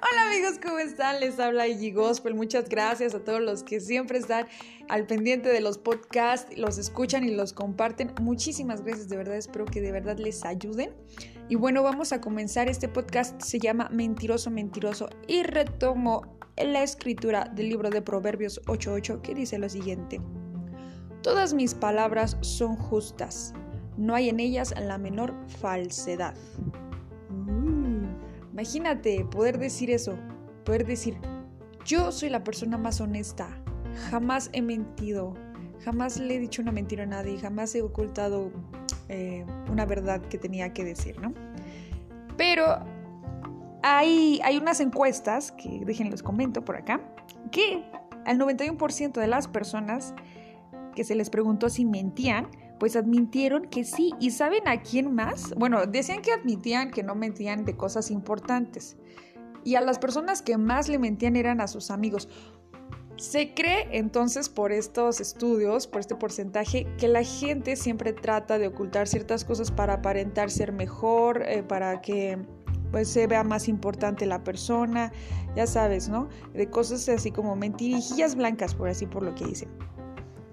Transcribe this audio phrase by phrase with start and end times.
[0.00, 1.18] Hola amigos, ¿cómo están?
[1.18, 2.34] Les habla Iggy Gospel.
[2.34, 4.46] Muchas gracias a todos los que siempre están
[4.88, 8.12] al pendiente de los podcasts, los escuchan y los comparten.
[8.20, 10.92] Muchísimas gracias, de verdad, espero que de verdad les ayuden.
[11.48, 12.68] Y bueno, vamos a comenzar.
[12.68, 19.20] Este podcast se llama Mentiroso, Mentiroso y retomo la escritura del libro de Proverbios 8.8
[19.20, 20.20] que dice lo siguiente.
[21.22, 23.52] Todas mis palabras son justas,
[23.96, 26.36] no hay en ellas la menor falsedad.
[28.58, 30.18] Imagínate poder decir eso,
[30.64, 31.16] poder decir,
[31.84, 33.46] yo soy la persona más honesta,
[34.10, 35.34] jamás he mentido,
[35.84, 38.50] jamás le he dicho una mentira a nadie, jamás he ocultado
[39.08, 41.34] eh, una verdad que tenía que decir, ¿no?
[42.36, 42.80] Pero
[43.84, 47.00] hay, hay unas encuestas, que déjenlos comento por acá,
[47.52, 47.88] que
[48.24, 50.16] al 91% de las personas
[50.96, 54.12] que se les preguntó si mentían, pues admitieron que sí.
[54.20, 55.54] ¿Y saben a quién más?
[55.56, 58.96] Bueno, decían que admitían que no mentían de cosas importantes.
[59.64, 62.28] Y a las personas que más le mentían eran a sus amigos.
[63.16, 68.68] Se cree entonces por estos estudios, por este porcentaje, que la gente siempre trata de
[68.68, 72.38] ocultar ciertas cosas para aparentar ser mejor, eh, para que
[72.92, 75.12] pues se vea más importante la persona,
[75.56, 76.28] ya sabes, ¿no?
[76.54, 79.68] De cosas así como mentirijillas blancas, por así por lo que dicen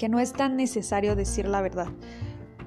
[0.00, 1.88] que no es tan necesario decir la verdad.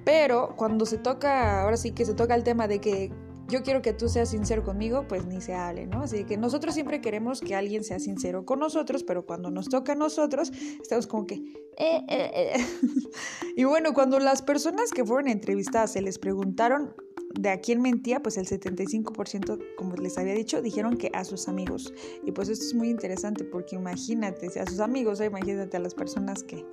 [0.06, 3.12] Pero cuando se toca, ahora sí que se toca el tema de que
[3.48, 6.04] yo quiero que tú seas sincero conmigo, pues ni se hable, ¿no?
[6.04, 9.94] Así que nosotros siempre queremos que alguien sea sincero con nosotros, pero cuando nos toca
[9.94, 11.38] a nosotros, estamos como que...
[11.78, 12.66] Eh, eh, eh".
[13.56, 16.94] y bueno, cuando las personas que fueron entrevistadas se les preguntaron
[17.34, 21.48] de a quién mentía, pues el 75%, como les había dicho, dijeron que a sus
[21.48, 21.92] amigos.
[22.23, 25.95] Y pues esto es muy interesante porque imagínate, si a sus amigos, imagínate a las
[25.95, 26.64] personas que,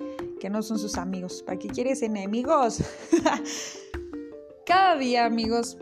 [0.41, 1.45] que no son sus amigos.
[1.45, 2.81] ¿Para qué quieres enemigos?
[4.67, 5.79] Cada día, amigos,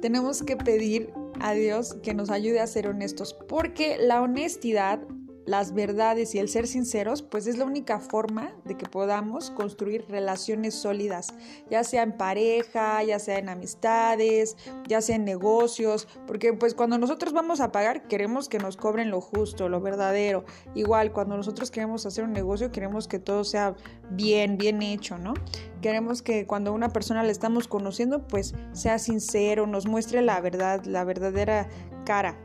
[0.00, 5.00] tenemos que pedir a Dios que nos ayude a ser honestos, porque la honestidad
[5.46, 10.04] las verdades y el ser sinceros, pues es la única forma de que podamos construir
[10.08, 11.34] relaciones sólidas,
[11.70, 14.56] ya sea en pareja, ya sea en amistades,
[14.88, 19.10] ya sea en negocios, porque pues cuando nosotros vamos a pagar queremos que nos cobren
[19.10, 20.44] lo justo, lo verdadero.
[20.74, 23.74] Igual, cuando nosotros queremos hacer un negocio queremos que todo sea
[24.10, 25.34] bien, bien hecho, ¿no?
[25.80, 30.84] Queremos que cuando una persona le estamos conociendo, pues sea sincero, nos muestre la verdad,
[30.84, 31.68] la verdadera
[32.04, 32.36] cara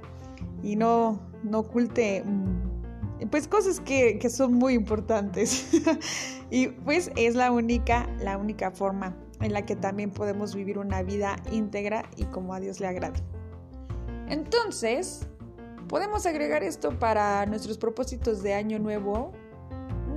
[0.62, 2.24] y no, no oculte
[3.28, 5.68] pues cosas que, son muy importantes.
[6.50, 11.02] y pues es la única, la única forma en la que también podemos vivir una
[11.04, 13.20] vida íntegra y como a Dios le agrada.
[14.28, 15.28] Entonces,
[15.88, 19.34] ¿podemos agregar esto para nuestros propósitos de año nuevo?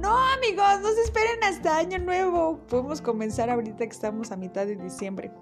[0.00, 2.58] No, amigos, no se esperen hasta año nuevo.
[2.68, 5.32] Podemos comenzar ahorita que estamos a mitad de diciembre.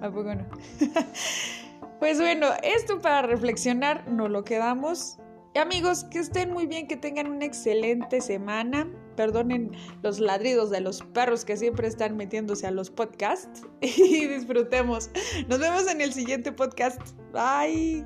[0.00, 0.10] ¿A
[1.98, 5.18] pues bueno, esto para reflexionar nos lo quedamos
[5.56, 8.88] amigos, que estén muy bien, que tengan una excelente semana.
[9.16, 9.72] Perdonen
[10.02, 15.10] los ladridos de los perros que siempre están metiéndose a los podcasts y disfrutemos.
[15.48, 17.00] Nos vemos en el siguiente podcast.
[17.32, 18.04] Bye.